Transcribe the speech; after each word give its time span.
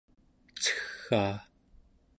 ceggaa 0.63 1.37